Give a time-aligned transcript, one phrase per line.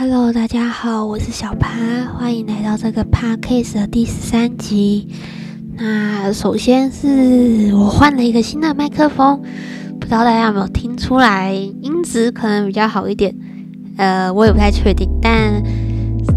[0.00, 1.68] Hello，大家好，我是小爬，
[2.16, 5.08] 欢迎来到这个 Podcast 的第十三集。
[5.74, 9.42] 那首先是我换了一个新的麦克风，
[9.98, 13.34] 不知道大家有没有听出来，音质可能比较好一点。
[13.96, 15.60] 呃，我也不太确定，但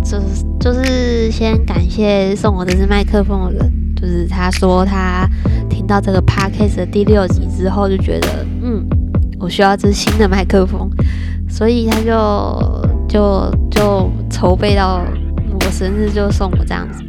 [0.04, 5.30] 就是就是先感谢送我这支麦克风的人，就是他说他
[5.70, 8.84] 听到这个 Podcast 的第六集之后，就觉得嗯，
[9.40, 10.90] 我需要支新的麦克风，
[11.48, 12.81] 所以他就。
[13.12, 15.02] 就就筹备到
[15.60, 17.04] 我生日就送我这样子，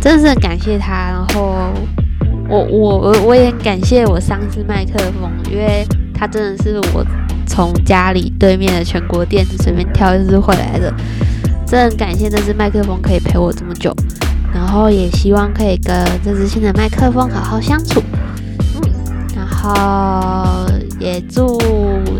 [0.00, 0.92] 真的是很感谢他。
[1.10, 1.52] 然后
[2.48, 5.84] 我我我我也感谢我上次麦克风，因为
[6.14, 7.04] 他真的是我
[7.44, 10.94] 从家里对面的全国店随便挑一支回来的，
[11.66, 13.92] 真很感谢这支麦克风可以陪我这么久。
[14.54, 18.00] 然后也希望可以跟这支新的麦克风好好相处。
[18.76, 18.90] 嗯，
[19.36, 20.68] 然后
[21.00, 21.58] 也祝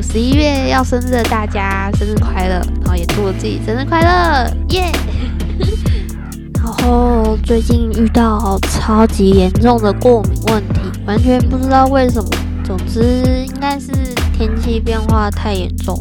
[0.03, 2.61] 十一月要生日的大家生日快乐。
[2.97, 4.91] 也祝我自己生日快乐，耶！
[6.55, 12.29] 然后最近遇到超级严重的过敏问题，完全不知道为什么。
[12.65, 13.91] 总之应该是
[14.37, 15.99] 天气变化太严重，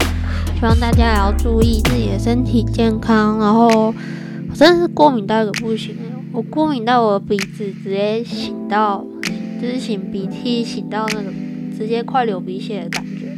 [0.60, 3.40] 希望大家也要注意自己的身体健康。
[3.40, 3.68] 然后
[4.50, 5.96] 我真的是过敏到一个不行，
[6.32, 9.04] 我过敏到我的鼻子直接擤到，
[9.60, 11.32] 就是擤鼻涕擤到那个
[11.76, 13.36] 直接快流鼻血的感觉，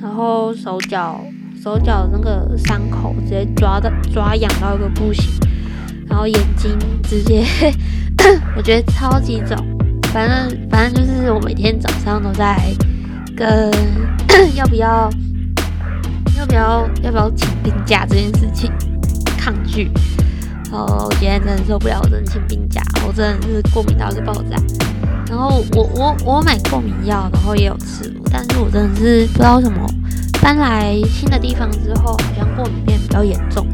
[0.00, 1.20] 然后手脚。
[1.62, 5.30] 手脚那个伤口直接抓到抓痒到一个不行，
[6.08, 7.46] 然后眼睛直接，
[8.56, 9.56] 我觉得超级肿。
[10.12, 12.58] 反正反正就是我每天早上都在
[13.36, 13.70] 跟
[14.56, 15.08] 要不要
[16.36, 18.68] 要不要要不要请病假这件事情
[19.38, 19.88] 抗拒。
[20.72, 24.56] 哦，我今天真的受不了，我真的请病假，我真的是过敏到一个爆炸。
[25.28, 29.88] 然后我我我买过敏药，然后也有吃，但是我真的是不知道什么。
[30.42, 33.64] 搬来新的地方之后，好像过敏变比较严重。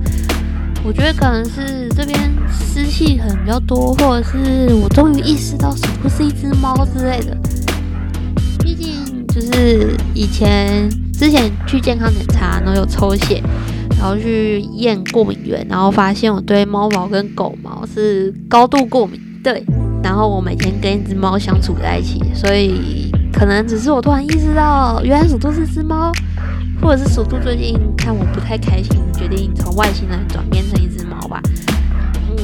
[0.84, 2.18] 我觉得可能是这边
[2.50, 7.34] 湿气可能比较多，或者是我终于意识到是不是一只猫之类的。
[8.58, 13.42] 毕竟就是以前之前去健康检查，然后有抽血，
[13.98, 19.18] 然后去验过敏源，然后发现我对猫毛跟狗毛是高度过敏。
[19.42, 19.64] 对，
[20.02, 26.12] 然后我每天跟一只猫相处在一起，所以可能只是我突然意识到，原来鼠兔是只猫。
[26.80, 31.40] 或者是鼠兔最近看我不太开心，决定从外星人转变成一只猫吧。
[32.30, 32.36] 嗯，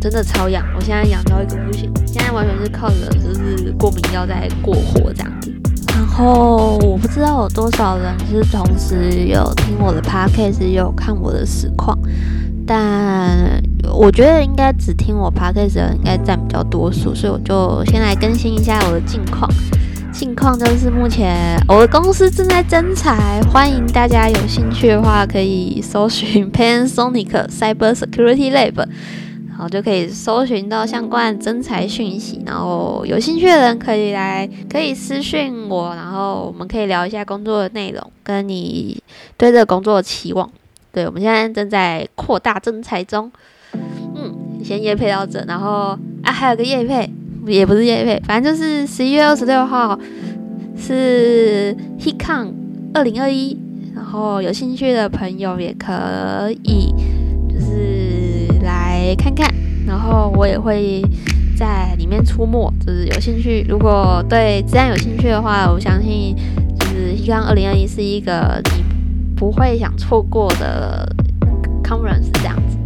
[0.00, 5.52] 真的超痒，我现在痒到一个不行，现在完全是靠着就是过敏药在过活这样子。
[5.88, 11.96] 然后我不知道有多少人是同时有听我的 podcast，有看我的实况，
[12.66, 13.62] 但
[13.92, 19.48] 我觉得应该只听我 podcast 的人应该占比较多数，所以我就先来更新一下我的近况。
[20.20, 28.86] 近况就是目前我的公司正在征才，欢迎大家有兴趣的话可以搜寻 Panasonic Cyber Security Lab，
[29.48, 32.42] 然后就可以搜寻到相关征才讯息。
[32.44, 39.02] 然后有兴趣的人可以来，可以私讯我，然后我们可以聊一下工作的内容，跟你
[39.38, 40.50] 对这个工作的期望。
[40.92, 43.32] 对，我们现在正在扩大征才中。
[43.72, 47.10] 嗯，先夜配到这，然后啊还有个夜配。
[47.46, 49.98] 也不是夜配，反正就是十一月二十六号
[50.76, 52.52] 是 HeCon
[52.92, 53.58] 二零二一，
[53.94, 56.94] 然后有兴趣的朋友也可以
[57.48, 59.48] 就是来看看，
[59.86, 61.02] 然后我也会
[61.56, 66.36] 在里面出没，就是有兴趣，如果对自然有兴趣的话，我相信
[66.78, 68.84] 就是 HeCon 二零二一是一个你
[69.34, 71.10] 不会想错过的
[71.82, 72.76] conference 这样子。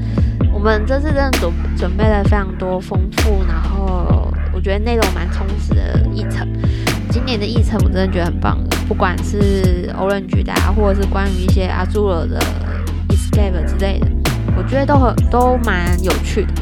[0.53, 4.24] 我们这次真的准准备了非常多丰富，然后。
[4.65, 6.49] 觉得内容蛮充实的议程，
[7.11, 8.59] 今年的议程我真的觉得很棒，
[8.89, 12.41] 不管是 Orange 的，啊或者是关于一些 Azure 的
[13.11, 14.07] Escape 之类的，
[14.57, 16.53] 我觉得都很都蛮有趣的，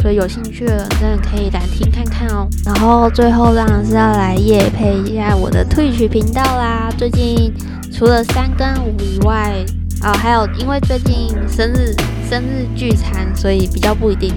[0.00, 2.48] 所以有兴趣的真的可以来听看看哦。
[2.64, 6.88] 然后最后当然是要来夜配一下我的 Twitch 频道啦。
[6.96, 7.52] 最近
[7.92, 9.62] 除了三跟五以外，
[10.00, 11.94] 啊还有因为最近生日
[12.26, 14.32] 生日聚餐，所以比较不一定，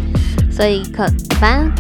[0.52, 1.08] 所以可
[1.40, 1.72] 反正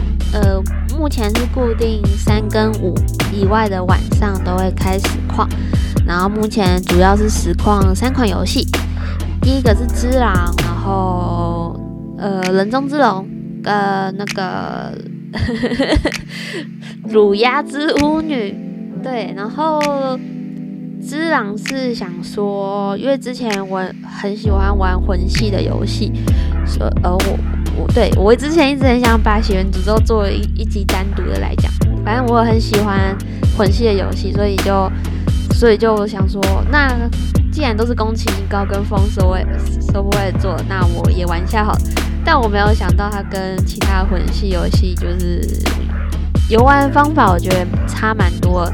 [0.42, 0.63] 呃。
[0.98, 2.95] 目前是固定三跟五
[3.34, 5.50] 以外的晚上都会开实况，
[6.06, 8.66] 然后目前主要是实况三款游戏，
[9.42, 11.78] 第一个是《之狼》，然后
[12.18, 13.25] 呃《人中之龙》
[13.63, 13.74] 跟
[14.18, 14.98] 那个
[17.12, 18.56] 《乳鸭之巫女》，
[19.04, 19.80] 对，然后
[21.06, 23.84] 《之狼》是想说，因为之前我
[24.22, 26.13] 很喜欢玩魂系的游戏，
[26.66, 27.62] 所而我。
[27.78, 31.72] 我对我之前一直很想把《血缘诅咒》作为一一集单独的来讲，
[32.04, 33.16] 反正我很喜欢
[33.58, 34.92] 魂系的游戏，所以就
[35.54, 36.42] 所以就想说，
[36.72, 36.90] 那
[37.52, 39.46] 既然都是宫崎英高跟风所谓
[39.80, 41.78] 所不会做，那我也玩一下好。
[42.25, 45.46] 但我没有想到它跟其他的魂系游戏就是
[46.50, 48.72] 游玩方法，我觉得差蛮多。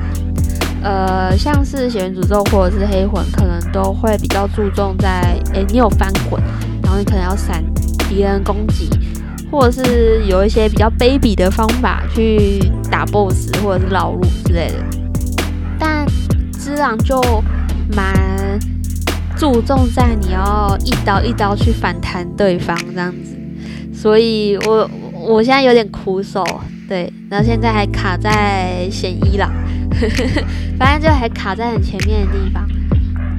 [0.82, 6.42] 呃，像是血源诅咒或者是黑魂，可能都会比较注重在，诶，你有翻滚，
[6.84, 7.62] 然后你可能要闪
[8.10, 8.90] 敌人攻击，
[9.52, 12.60] 或者是有一些比较卑鄙的方法去
[12.90, 14.84] 打 BOSS 或者是绕路之类的。
[15.78, 16.06] 但
[16.52, 17.22] 之狼就
[17.96, 18.60] 蛮
[19.38, 23.38] 注重在你要一刀一刀去反弹对方这样子，
[23.94, 26.44] 所以我我现在有点苦手，
[26.90, 29.50] 对，然后现在还卡在选一啦。
[30.78, 32.68] 反正就还卡在很前面的地方，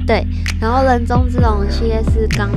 [0.05, 0.25] 对。
[0.59, 2.49] 然后人中之龙系列是刚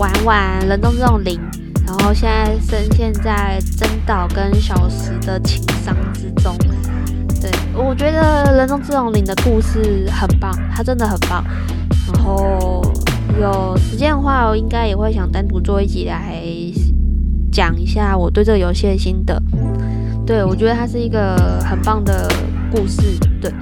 [0.00, 1.38] 玩玩人中之龙零，
[1.86, 6.56] 然后现在深陷在真岛跟小石的情伤之中。
[7.38, 11.44] 对，我觉得人中之龙零的故事很棒，它真的很棒。
[12.10, 12.82] 然后
[13.38, 16.42] 有时间的话，我应该也会想单独做一集来
[17.52, 19.38] 讲一下我对这个游戏的心得。
[20.26, 22.26] 对，我觉得它是一个很棒的
[22.70, 23.02] 故事。
[23.38, 23.52] 对，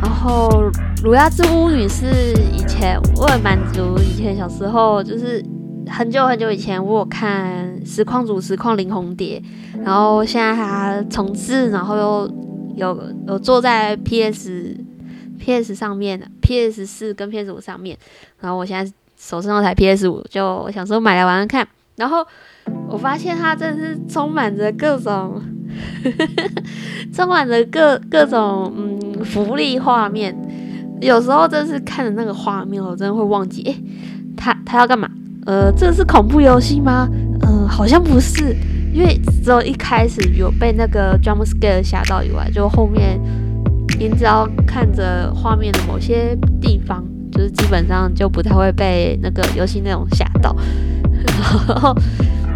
[0.00, 0.70] 然后
[1.04, 5.44] 《儒鸦之巫女》是以前为了满足以前小时候，就是
[5.86, 9.38] 很久很久以前我有看《实况组实况林红蝶》，
[9.84, 12.30] 然后现在它重置，然后又
[12.76, 14.78] 有有坐在 PS
[15.38, 17.98] PS 上面 PS 四跟 PS 五上面，
[18.40, 22.26] 然后我现在手上有台 PS 五，就想说买来玩玩看，然后
[22.88, 25.42] 我发现它真的是充满着各种。
[27.12, 30.32] 充满着各各种嗯福利画面，
[31.00, 33.82] 有时候真是看着那个画面，我真的会忘记，诶，
[34.36, 35.08] 他他要干嘛？
[35.46, 37.08] 呃，这是恐怖游戏吗？
[37.42, 38.56] 嗯，好像不是，
[38.92, 43.20] 因为只有一开始有被那个 jump scare 吓到以外，就后面
[43.98, 50.56] 你只要看着画面的某些地方，就是基本上就不太会被那个游戏内容吓到。
[51.68, 51.94] 然后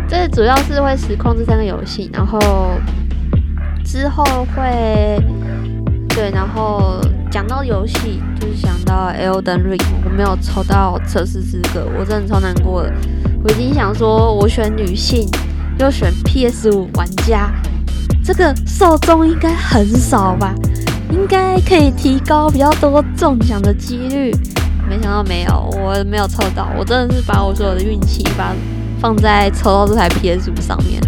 [0.08, 2.38] 这主要是会实况这三个游戏，然后。
[3.84, 4.22] 之后
[4.54, 5.18] 会
[6.08, 7.00] 对，然后
[7.30, 12.92] 讲到游戏，就是想到 Elden Ring，我没有抽到测试资格，我真的超难过的。
[13.44, 15.28] 我已经想说，我选女性，
[15.78, 17.52] 又选 PS 五玩家，
[18.24, 20.54] 这个受众应该很少吧？
[21.10, 24.32] 应该可以提高比较多中奖的几率。
[24.88, 28.54] 没想到没有，我没有抽到，我真的是把我所有的运气把
[29.00, 31.00] 放在抽到这台 PS 五上面。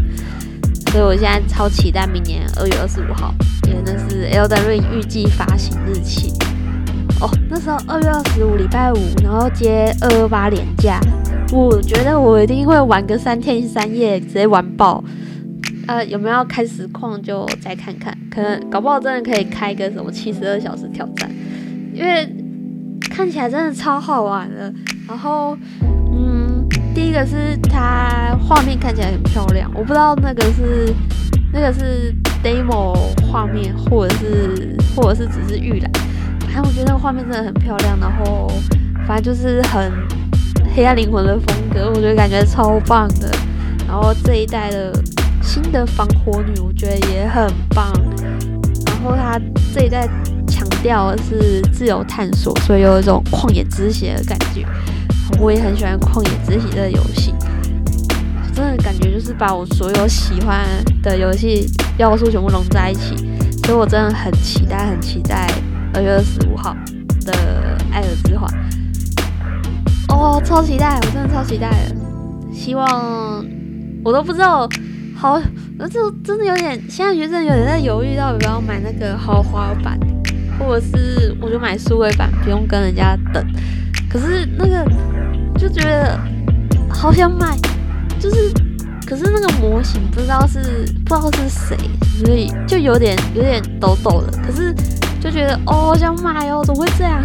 [0.93, 3.35] 所以我现在超期待明年二月二十五号，
[3.67, 6.33] 因为那是 Elden Ring 预计发行日期。
[7.21, 11.01] 哦，那时候二月二十五礼拜五，然后接二二八连假，
[11.53, 15.03] 我觉得我一定会玩个三天三夜，直接玩爆。
[15.87, 21.31] 呃，有没有开实况就再看看，可能搞不好真的可以开个什么七十二小时挑战，
[21.93, 22.29] 因为
[23.11, 24.73] 看起来真的超好玩的。
[25.09, 25.57] 然后，
[26.13, 26.67] 嗯。
[26.93, 30.93] 第一个是它画面看起来很漂亮，我不知道那个是
[31.53, 32.95] 那个是 demo
[33.31, 35.91] 画面，或者是或者是只是预览，
[36.41, 38.51] 反正我觉得那个画面真的很漂亮，然后
[39.07, 39.93] 反正就是很
[40.75, 43.31] 黑暗灵魂的风格，我觉得感觉超棒的。
[43.89, 44.93] 然后这一代的
[45.43, 47.93] 新的防火女，我觉得也很棒。
[48.87, 49.41] 然后它
[49.75, 50.09] 这一代
[50.47, 54.65] 强调的是自由探索，所以有一种旷野之息的感觉。
[55.41, 57.33] 我也很喜欢《旷野之息》这个游戏，
[58.55, 60.67] 真的感觉就是把我所有喜欢
[61.03, 61.67] 的游戏
[61.99, 63.17] 要素全部融在一起，
[63.65, 65.49] 所以我真的很期待，很期待
[65.95, 66.77] 二月二十五号
[67.25, 67.33] 的
[67.93, 68.51] 《艾尔之环》。
[70.13, 70.97] 哦，超期待！
[70.97, 71.97] 我真的超期待的。
[72.53, 73.45] 希望
[74.05, 74.69] 我都不知道，
[75.17, 75.41] 好，
[75.79, 79.99] 那就真的有点，现在学生有点在犹豫，到底要不要买那个豪华版，
[80.59, 83.45] 或者是我就买数位版，不用跟人家等。
[84.09, 84.85] 可是那个。
[85.59, 86.19] 就觉得
[86.89, 87.55] 好想买，
[88.21, 88.53] 就是，
[89.07, 90.59] 可是那个模型不知道是
[91.07, 91.77] 不知道是谁，
[92.23, 94.39] 所以就有点有点抖抖的。
[94.45, 94.75] 可是
[95.19, 97.25] 就觉得哦，好想买哦，怎么会这样？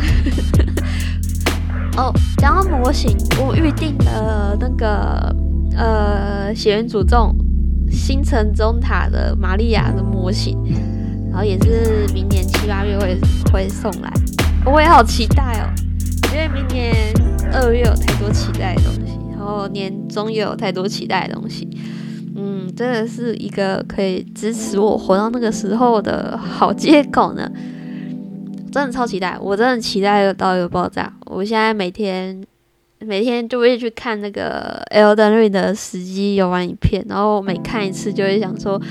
[1.98, 5.36] 哦，讲到模型，我预定了那个
[5.76, 7.36] 呃血缘诅咒
[7.92, 10.58] 星辰中塔的玛利亚的模型，
[11.30, 13.20] 然后也是明年七八月会
[13.52, 14.12] 会送来，
[14.66, 15.68] 我也好期待哦，
[16.32, 17.14] 因为明年。
[17.54, 19.05] 二月有太多期待的东西，
[19.46, 21.70] 然后年终也有太多期待的东西，
[22.36, 27.48] 嗯，真的是一个可以支持我活到那个时候的好借口呢。
[28.74, 31.14] 真的超期待，我真的期待到一个爆炸。
[31.28, 32.44] 我现在每天
[33.00, 38.82] 每天就会去看那个 Elden Ring 的实机游玩影片，然后每看一次就会想说，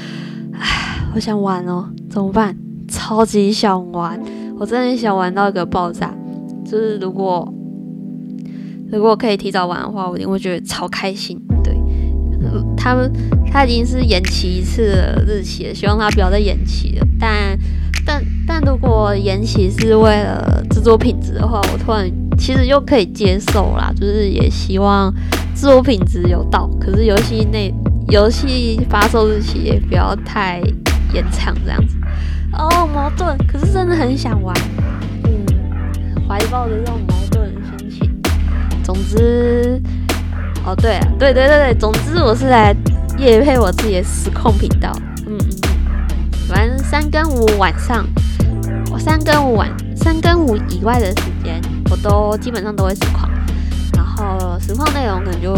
[0.53, 2.57] 唉，我想玩哦，怎么办？
[2.87, 4.19] 超级想玩，
[4.57, 6.15] 我真的想玩到一个爆炸。
[6.65, 7.53] 就是如果
[8.95, 11.41] 如果可以提早玩的话，我一定会觉得超开心。
[11.63, 11.75] 对，
[12.77, 13.11] 他们
[13.51, 17.07] 他已经是延期一次的日期了，希望他不要再延期了。
[17.19, 17.59] 但
[18.07, 25.13] 但但如果延期是为了制作品质的话，我突然其实又可以接受啦，就是也希望
[25.55, 27.75] 制作品质有到，可是游戏内
[28.09, 30.61] 游戏发售日期也不要太
[31.13, 31.97] 延长这样子。
[32.53, 34.55] 哦，矛盾，可是真的很想玩，
[35.25, 35.47] 嗯，
[36.29, 37.14] 怀抱着这种矛盾的心情。
[38.85, 39.81] 总之，
[40.65, 42.77] 哦对啊，对对对对，总之我是来
[43.19, 44.93] 夜配我自己的实况频道，
[45.27, 48.07] 嗯嗯嗯，反正三跟五晚上，
[48.93, 51.61] 我三跟五晚三跟五以外的时间，
[51.91, 53.29] 我都基本上都会实况，
[53.97, 55.55] 然后实况内容可能就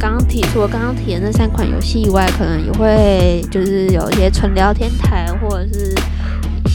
[0.00, 5.94] 刚刚提除了刚刚提的那三款游戏以外，可能也会就是有一些纯聊天台或者是。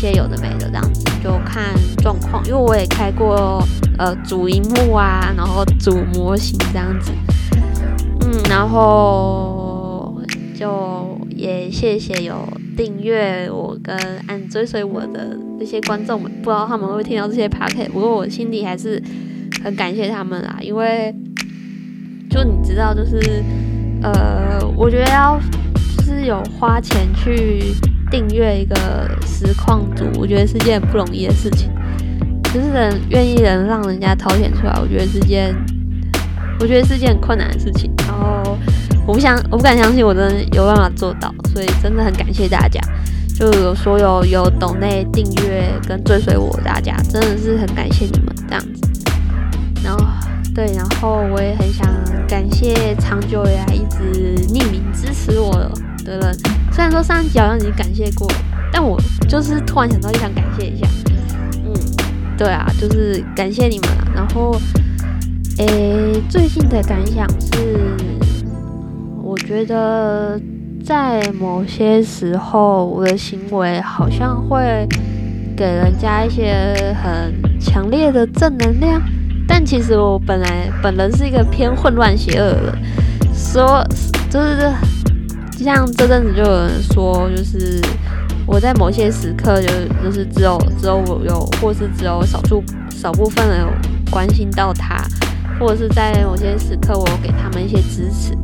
[0.01, 2.43] 些有的没的这样子，就看状况。
[2.45, 3.63] 因为我也开过
[3.99, 7.11] 呃主荧幕啊，然后主模型这样子，
[8.21, 10.19] 嗯，然后
[10.57, 12.35] 就也谢谢有
[12.75, 13.95] 订阅我跟
[14.27, 19.01] 按追随我的那些观众们，不知道他们会听到这些 p o c a s t 不过我心里还是
[19.63, 21.13] 很感谢他们啦，因为
[22.27, 23.43] 就你知道，就是
[24.01, 25.39] 呃，我觉得要
[25.97, 27.75] 就是有花钱去。
[28.11, 28.75] 订阅一个
[29.25, 31.71] 实况组，我觉得是件不容易的事情。
[32.53, 35.55] 就是人愿意人让人家掏钱出来，我觉得是件，
[36.59, 37.89] 我觉得是件很困难的事情。
[37.99, 38.57] 然后
[39.07, 42.81] 我不想，我不敢相信我真的有办法做到，所以真的很感谢大家，
[43.33, 48.91] 就有所有有懂内订阅跟追随我大家，真的是很感谢你们这样子。
[49.81, 50.05] 然后
[50.53, 51.87] 对，然后我也很想
[52.27, 55.53] 感谢长久以来一直匿名支持我
[56.03, 56.37] 的人。
[56.81, 58.27] 虽然说上一集好像已经感谢过，
[58.73, 60.87] 但我就是突然想到，就想感谢一下。
[61.63, 61.71] 嗯，
[62.35, 64.07] 对啊，就是感谢你们啊。
[64.15, 64.59] 然后，
[65.59, 67.95] 诶，最近的感想是，
[69.21, 70.41] 我觉得
[70.83, 74.87] 在某些时候，我的行为好像会
[75.55, 78.99] 给人家一些很强烈的正能量，
[79.47, 82.75] 但其实我本来本人是一个偏混乱邪恶的人，
[83.35, 83.87] 说
[84.31, 84.73] 就是。
[85.63, 87.81] 像这阵子就有人说，就是
[88.45, 89.67] 我在某些时刻，就
[90.03, 93.67] 就是只有只有我有，或是只有少数少部分人有
[94.09, 95.03] 关心到他，
[95.59, 98.35] 或者是在某些时刻，我给他们一些支持。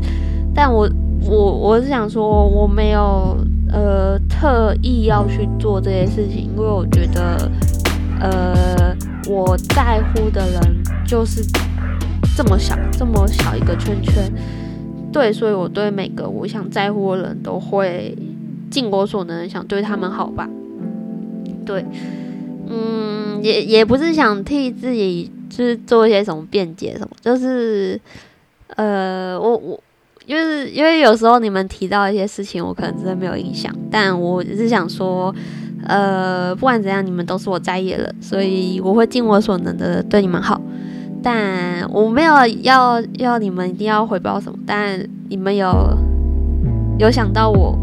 [0.53, 0.89] 但我
[1.21, 3.37] 我我是想说，我没有
[3.71, 7.51] 呃特意要去做这些事情，因为我觉得
[8.19, 8.95] 呃
[9.27, 10.61] 我在乎的人
[11.05, 11.43] 就是
[12.35, 14.31] 这么小这么小一个圈圈。
[15.11, 18.15] 对，所以我对每个我想在乎的人都会
[18.69, 20.47] 尽我所能，想对他们好吧。
[21.65, 21.83] 对，
[22.69, 27.99] 嗯，也也不是想替自己就是做一些什么辩解什么，就是
[28.75, 29.83] 呃，我我
[30.25, 35.33] 就是因为有时候你们提到一些事情，我可能真的没有印象，但我只是想说，
[35.85, 40.61] 呃，不管怎样，你们都是我在意的人，所以我会尽我所能的对你们好。
[41.29, 45.67] 但我没有要要你们一定要回报什么，但你们有
[46.97, 47.77] 有想到我，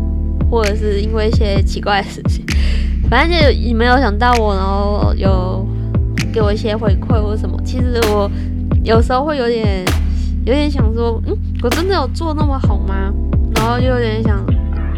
[0.51, 2.43] 或者是因为一些奇怪的事情，
[3.11, 5.63] 反正就你们有想到我，然后有
[6.33, 7.61] 给我一些回馈或什么。
[7.63, 8.31] 其实我
[8.83, 9.85] 有时候会有点
[10.47, 13.13] 有点想说，嗯，我真的有做那么好吗？
[13.57, 14.43] 然后就有点想，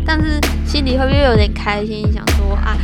[0.07, 2.79] 但是心里会不会有点开心，想说啊，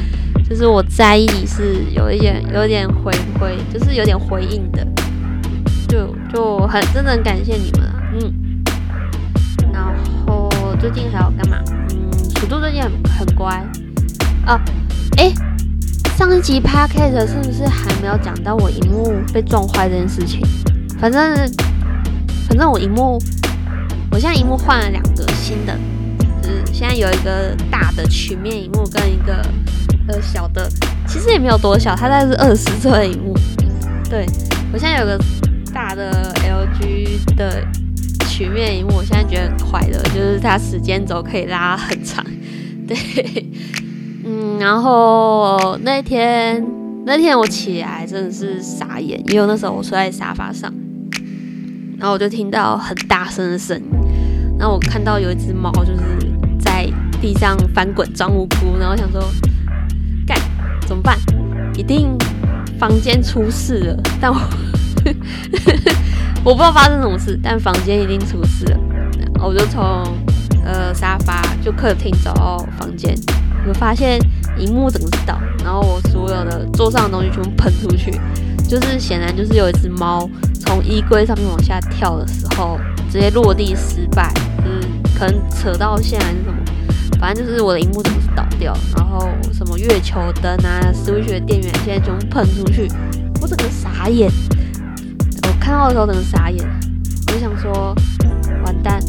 [0.50, 4.85] 就是我在意你是有一点有点回馈，就是有点回应的。
[6.32, 8.64] 就就很真的很感谢你们啊，嗯，
[9.72, 9.84] 然
[10.26, 10.48] 后
[10.80, 11.58] 最近还要干嘛？
[11.90, 13.62] 嗯，土豆最近很很乖
[14.46, 14.58] 啊，
[15.18, 15.30] 哎，
[16.16, 20.40] 上一集 podcast 是不是还没有讲到我荧幕被撞坏这件事情？
[20.98, 21.36] 反正
[22.48, 23.18] 反正我荧幕，
[24.10, 25.78] 我现在荧幕换了两个新的，
[26.42, 29.44] 就是现在有一个大的曲面荧幕跟一个
[30.08, 30.66] 呃小的，
[31.06, 33.36] 其实也没有多小，它大概是二十寸的荧幕。
[34.08, 34.26] 对
[34.72, 35.18] 我现在有个。
[35.74, 36.22] 大的
[36.82, 37.64] LG 的
[38.28, 42.24] 曲面荧幕，我现在觉得很快乐，就是它时间轴可以拉很长。
[42.86, 42.96] 对，
[44.24, 46.64] 嗯，然后那天
[47.06, 50.72] 那天我起来真的是傻眼，因为那时候我睡在沙发上，
[51.98, 53.84] 然后我就听到很大声的声音，
[54.58, 56.00] 然后我看到有一只猫就是
[56.58, 56.88] 在
[57.20, 59.22] 地上翻滚装无辜，然后想说，
[60.26, 60.36] 干
[60.86, 61.16] 怎么办？
[61.74, 62.10] 一定
[62.78, 64.38] 房间出事了，但我。
[66.44, 68.78] 我不知道发生什么事，但房间一定出事了。
[69.40, 69.82] 我就从
[70.64, 73.14] 呃沙发就客厅走到房间，
[73.66, 74.18] 我发现
[74.58, 78.11] 荧幕整个是倒，然后我所有的桌上的东西全部喷出去，
[78.68, 80.28] 就是显然就是有一只猫
[80.61, 82.78] 从衣柜上面往下跳的时候，
[83.11, 84.32] 直接落地失败，
[84.64, 86.54] 就是可能扯到线还是什么，
[87.20, 92.88] 反正就是我的荧幕整个是倒掉，然后什么月球灯啊、Switch 的电源现在全部喷出去，
[93.40, 94.62] 我整个傻眼，我
[95.62, 96.66] 看到的时候整个傻眼，
[97.28, 97.95] 我就想说，
[98.64, 99.00] 完蛋，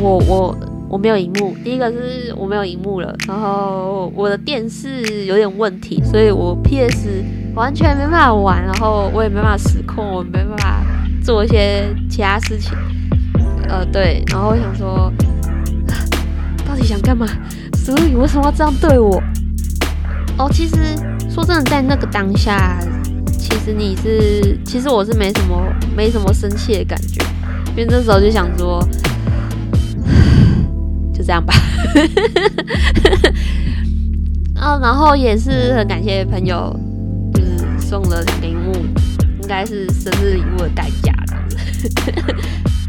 [0.00, 0.56] 我我。
[0.90, 7.22] 我没有荧幕，第一个是我没有荧幕了，然后我的电视有点问题，所以我 PS
[7.54, 10.82] 完全没办法玩，然后我也没办法实控，我没办法
[11.22, 12.76] 做一些其他事情。
[13.68, 15.12] 呃，对，然后我想说，
[16.66, 17.24] 到底想干嘛？
[17.72, 19.22] 所以你为什么要这样对我？
[20.38, 20.74] 哦，其实
[21.28, 22.80] 说真的，在那个当下，
[23.40, 25.60] 其实你是，其实我是没什么
[25.96, 27.24] 没什么生气的感觉，
[27.70, 28.80] 因为那时候就想说。
[31.12, 31.52] 就这样吧，
[34.56, 36.74] 啊， 然后也是很感谢朋友，
[37.34, 38.72] 就是送了两个荧幕，
[39.42, 41.60] 应该是生日礼物的代价这样子。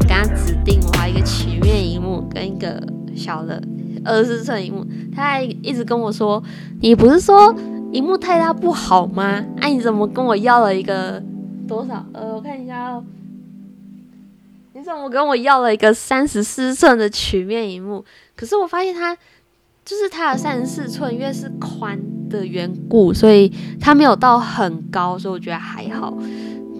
[0.00, 2.82] 给他指定我要一个曲面荧幕跟一个
[3.14, 3.62] 小的
[4.02, 6.42] 二十寸荧幕，他还一直跟我说
[6.80, 7.54] ：“你不是说
[7.92, 9.44] 荧幕太大不好吗？
[9.60, 11.22] 哎，你怎么跟我要了一个
[11.68, 12.04] 多少？
[12.12, 13.04] 呃，我看一下哦。”
[14.74, 18.02] 你怎么跟我要了一个三十四寸的曲面荧幕？
[18.34, 19.14] 可是我发现它
[19.84, 26.16] 就是它的三十四寸，因为是宽的缘故，所以它没有到很高，所以我觉得还好。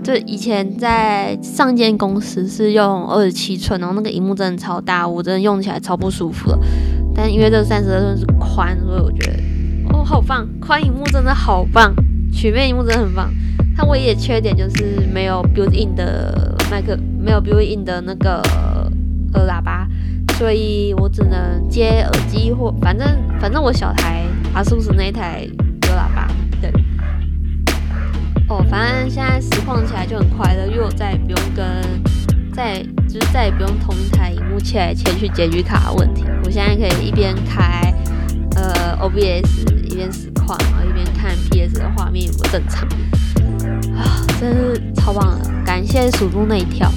[0.02, 6.58] 就以前在上间公司是用二十七寸，然后那个荧幕真的超大，我真的用起来超不舒服的。
[7.14, 9.38] 但因为这三十二寸是宽，所以我觉得
[10.02, 11.94] 哦好棒，宽荧幕真的好棒，
[12.32, 13.32] 曲面荧幕真的很棒。
[13.76, 18.42] 它唯一的缺点就是没有 built-in 的麦克，没有 built-in 的那个
[19.32, 19.86] 呃喇叭，
[20.36, 23.06] 所以我只能接耳机或反正
[23.40, 26.28] 反正我小台阿苏斯那一台有喇叭，
[26.60, 26.72] 对。
[28.48, 31.64] 哦，反正现在实况起来就很快乐，因为我再也不用跟
[32.52, 37.94] 再就是再也不用同一台荧幕切来切去解局卡的问题，我现在可以一边开
[39.02, 42.86] OBS 一边实况，然后一边看 PS 的画面有没有正常。
[43.96, 45.50] 啊，真是超棒的！
[45.66, 46.88] 感谢鼠猪那一跳，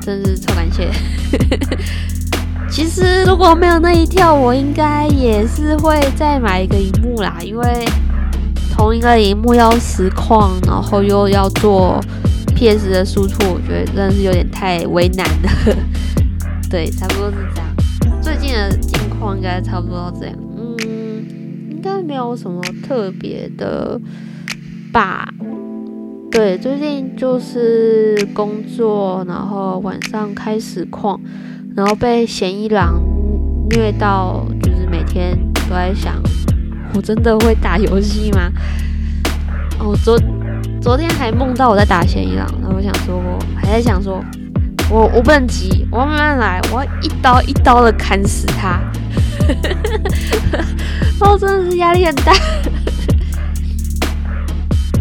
[0.00, 0.90] 真是超感谢。
[2.70, 7.84] 其实如果没有那一跳，我应该也是会再买一个荧幕啦，因为
[8.74, 12.00] 同一个荧幕要实况，然后又要做
[12.56, 15.76] PS 的输出，我觉得真的是有点太为难了。
[16.70, 18.22] 对，差不多是这样。
[18.22, 20.34] 最近的近况应该差不多这样。
[22.12, 23.98] 没有什么特别的
[24.92, 25.26] 吧。
[26.30, 31.18] 对，最近就是工作，然后晚上开实况，
[31.74, 33.00] 然后被嫌疑狼
[33.70, 36.20] 虐到，就是每天都在想，
[36.94, 38.52] 我真的会打游戏吗？
[39.80, 40.18] 哦，昨
[40.82, 44.22] 昨天还梦到我在打嫌疑狼，然后我想说，我还在想说，
[44.90, 48.78] 我我不能急，我要慢慢来，我要一刀一刀的砍死他。
[51.20, 52.32] 哦，真的是压力很大。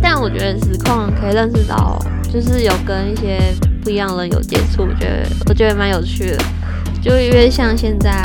[0.02, 2.00] 但我觉得实况可以认识到，
[2.32, 3.40] 就是有跟一些
[3.84, 6.38] 不一样的人有接触，我觉得我觉得蛮有趣的。
[7.02, 8.22] 就因为像现在，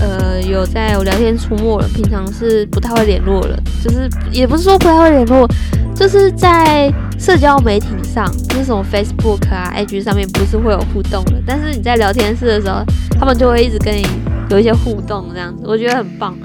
[0.00, 3.58] 呃，有在有聊天出没了，平常是不太会联络了。
[3.82, 5.48] 就是也不是说不太会联络，
[5.94, 11.42] 就是在社交媒体上，就是什么 Facebook 啊、IG 上面，不是会有互动的。
[11.46, 12.82] 但是你在聊天室的时候，
[13.18, 14.06] 他们就会一直跟你
[14.50, 16.36] 有一些互动，这样子，我觉得很棒。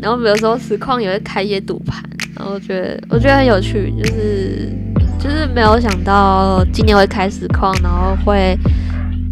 [0.00, 2.02] 然后比如说实况也会开一些赌盘。
[2.36, 4.70] 然后我觉得，我觉得很有趣，就是
[5.18, 8.54] 就是没有想到今年会开实况，然后会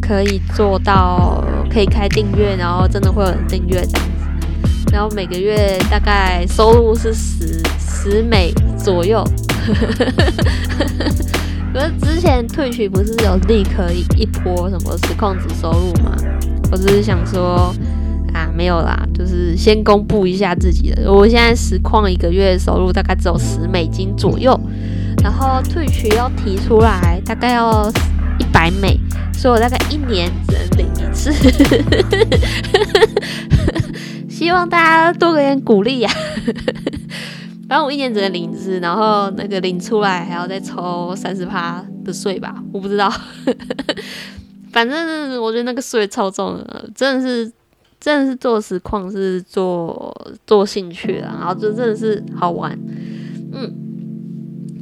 [0.01, 4.25] 可以做到可以开订阅，然后真的会有人订阅这样子，
[4.91, 9.23] 然后每个月大概收入是十十美左右。
[11.75, 16.17] 可是之前退群不是有立刻一波什么实况值收入吗？
[16.75, 17.73] 我只是想说。
[18.35, 21.09] 啊，没有啦，就是先公布一下自己的。
[21.13, 24.59] 我现在实况一个月收入大概只有十美金左右，
[25.23, 27.89] 然后退群要提出来大概要
[28.41, 28.99] 一百美，
[29.33, 31.33] 所以我大概一年只能领一次。
[34.29, 36.11] 希望大家多给点鼓励呀！
[37.69, 43.13] 反正我一年只能领一次，然后那个领出来还要再抽三十趴的税吧，我不知道。
[44.75, 47.51] 反正我觉得那个税超重的，真的是。
[48.01, 50.15] 真的是做实况是做
[50.47, 52.79] 做兴趣的，然后就真的是好玩，
[53.51, 53.73] 嗯，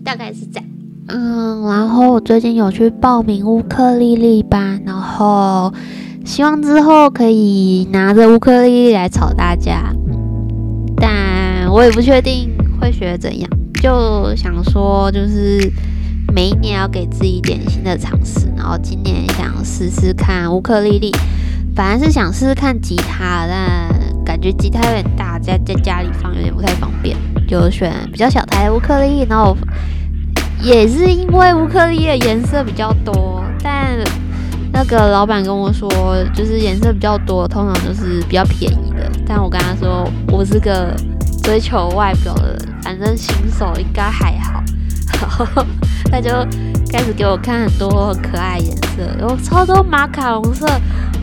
[0.03, 0.69] 大概是这样，
[1.07, 5.73] 嗯，然后我最近有去报名乌克丽丽班，然后
[6.25, 9.95] 希望之后可以拿着乌克丽丽来吵大家，
[10.97, 12.51] 但我也不确定
[12.81, 13.49] 会学怎样，
[13.81, 15.71] 就想说就是
[16.35, 21.13] 每一年要给自己一点新的尝试，然后今年想试试看乌克丽丽，
[21.77, 27.15] 反而是想试试看吉他，但感觉吉他有点大，在在家里放有点不太方便，
[27.47, 29.27] 就选比较小台的乌克丽丽。
[29.29, 29.55] 然后
[30.63, 33.99] 也是因为乌克丽丽的颜色比较多，但
[34.73, 35.93] 那个老板跟我说，
[36.35, 39.13] 就是颜色比较多，通常都是比较便宜的。
[39.27, 40.97] 但我跟他说，我是个
[41.43, 44.65] 追求外表的人，反正新手应该还好。
[46.13, 46.29] 他就
[46.91, 50.67] 开始给我看很多可爱颜色，有超多马卡龙色，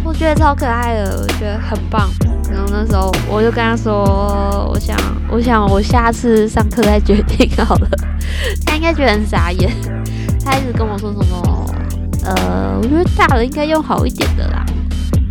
[0.03, 2.09] 我觉得超可爱的，我觉得很棒。
[2.51, 4.97] 然后那时候我就跟他说，我想，
[5.29, 7.87] 我想我下次上课再决定好了。
[8.65, 9.71] 他应该觉得很傻眼，
[10.43, 11.75] 他一直跟我说什么，
[12.25, 14.65] 呃，我觉得大了应该用好一点的啦。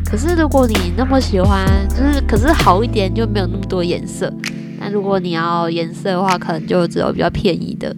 [0.08, 4.32] 可是如果你那么喜欢，就是可是好一点就没有那么多颜色。
[4.78, 7.92] 那如果你要颜色的话，可能就只有比较便宜的。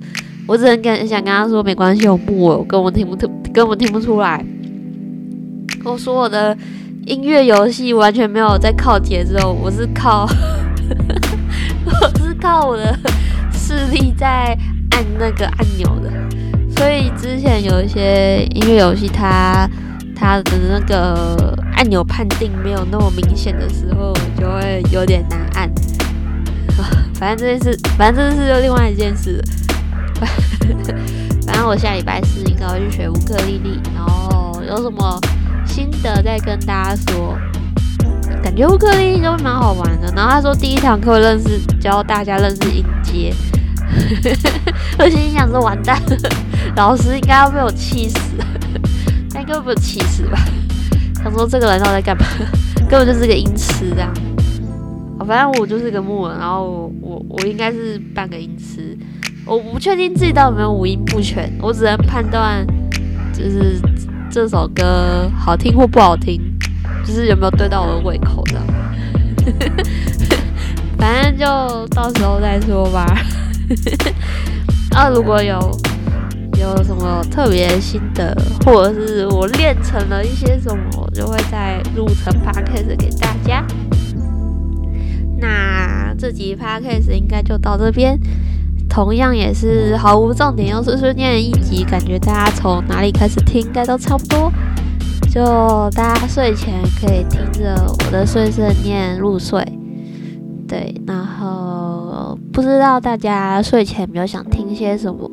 [0.50, 4.44] 我只能跟想跟他说，没关系，我木偶根本听不听，根本听不出来。
[5.84, 6.58] 我说我的
[7.06, 10.28] 音乐游戏完全没有在靠节奏，我是靠，
[11.84, 12.98] 我是靠我的
[13.52, 14.58] 视力在
[14.90, 16.10] 按那个按钮的。
[16.68, 19.70] 所以之前有一些音乐游戏，它
[20.16, 25.72] 它的那个按钮判定没有那么明显的时候，就会有点难按。
[27.14, 29.40] 反正这件事，反正这件事就另外一件事。
[31.46, 35.18] 反正我下礼拜四应该要去学乌克丽丽，然后有什么
[35.66, 37.37] 心得再跟大家说。
[38.42, 40.11] 感觉乌克丽丽都蛮好玩的。
[40.16, 43.35] 然后他说第一堂课认识教大家认识音阶，
[44.98, 46.16] 我心想说完蛋了，
[46.74, 48.18] 老师应该要被我气死，
[49.30, 50.38] 他应该被我气死吧？
[51.22, 52.24] 他说这个人到底在干嘛？
[52.88, 54.11] 根本就是个音痴这样。
[55.26, 58.96] 反正我就是个木人，然后我我应该是半个音痴。
[59.50, 62.64] 我不确定自己到底有没有五音不全，我只能判断，
[63.32, 63.80] 就是
[64.30, 66.40] 这首歌好听或不好听，
[67.04, 68.64] 就是有没有对到我的胃口这样。
[70.96, 71.44] 反正就
[71.88, 73.04] 到时候再说吧。
[74.94, 75.58] 啊，如果有
[76.56, 78.32] 有什么特别心得，
[78.64, 83.66] 或者是我练成了一些什么，我就会再录成 podcast 给大家。
[85.38, 88.16] 那这集 podcast 应该就到这边。
[88.90, 94.53] 同样也是毫无重点又碎碎念一集，感觉大家从哪里开始听应该都差不多。
[95.33, 99.64] 就大家睡前可以听着我的碎碎念入睡。
[100.66, 105.31] 对，然后不知道大家睡前有没有想听些什么？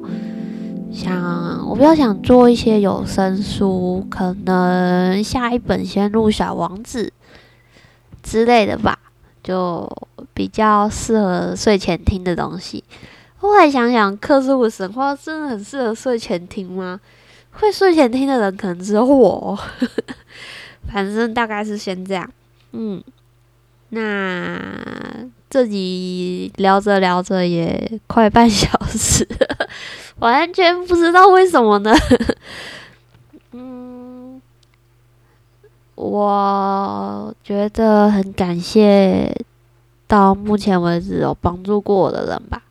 [0.91, 7.06] 想我比较想做一些有声书，可能下一本先录《小王子》
[8.24, 8.98] 之类的吧，
[9.43, 9.88] 就
[10.34, 12.84] 比较适合睡前听的东西。
[13.47, 16.99] 后来想想，克苏鲁神话真的很适合睡前听吗？
[17.51, 19.57] 会睡前听的人可能只有我。
[20.91, 22.29] 反正大概是先这样。
[22.73, 23.01] 嗯，
[23.89, 24.60] 那
[25.49, 29.27] 这集聊着聊着也快半小时，
[30.19, 31.95] 完全不知道为什么呢？
[33.53, 34.41] 嗯，
[35.95, 39.33] 我觉得很感谢
[40.05, 42.62] 到目前为止有帮助过我的人吧。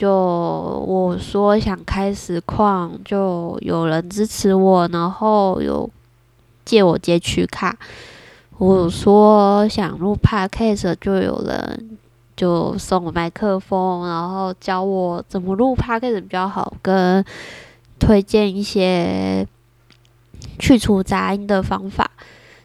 [0.00, 5.90] 就我说想开实况，就有人支持我，然后有
[6.64, 7.76] 借我截取卡。
[8.56, 11.98] 我说想录 podcast，就有人
[12.34, 17.22] 就送我麦克风，然后教我怎么录 podcast 比较好，跟
[17.98, 19.46] 推荐一些
[20.58, 22.10] 去除杂音的方法。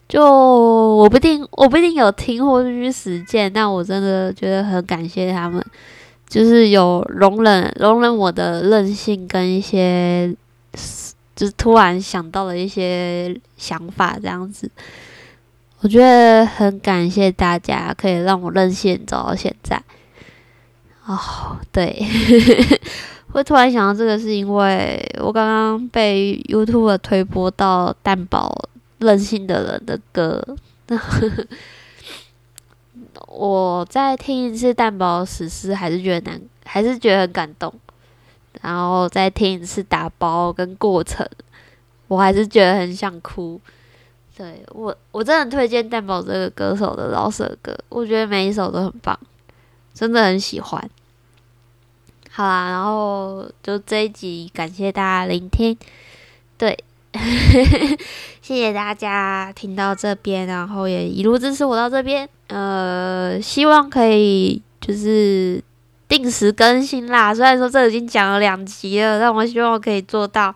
[0.08, 5.62] 就我不一定我不一定有听或者去实践，但我真的觉得很感谢他们。
[6.36, 10.36] 就是有容忍容忍我的任性跟一些，
[11.34, 14.70] 就是突然想到了一些想法这样子，
[15.80, 19.82] 我觉得很感谢大家可以让我任性走到现在。
[21.06, 22.06] 哦，对，
[23.32, 28.54] 会突然想到这个是因为我刚刚被 YouTube 推播到蛋堡
[28.98, 30.46] 任性的人的歌。
[33.36, 37.74] 我再听一次蛋堡史诗，还是觉得难，还是觉得很感动。
[38.62, 41.28] 然后再听一次打包跟过程，
[42.08, 43.60] 我还是觉得很想哭。
[44.38, 49.20] 对我，我真的很推荐蛋堡这个歌手的老舍歌，我觉得每一首都很棒，
[49.94, 50.90] 真的很喜欢。
[52.32, 55.78] 好啦，然后就这一集，感谢大家聆听。
[56.58, 56.78] 对。
[58.42, 62.28] 谢谢大家听到这边，然后也一路支持我到这边。
[62.48, 65.64] 呃，希望可以就是
[66.08, 67.34] 定时更新啦。
[67.34, 70.54] 虽然说这已经讲了两集了，但我希望我可以做到。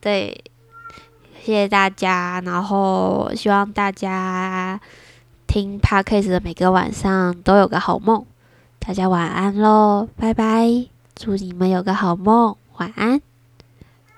[0.00, 0.42] 对，
[1.42, 4.80] 谢谢大家，然后希望大家
[5.46, 8.24] 听 podcast 的每个晚上都有个好梦。
[8.78, 10.86] 大家晚安喽，拜拜！
[11.14, 13.29] 祝你们有个好梦，晚安。